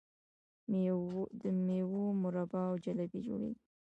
د 1.39 1.41
میوو 1.65 2.05
مربا 2.21 2.61
او 2.69 2.75
جیلی 2.83 3.07
جوړیږي. 3.27 3.63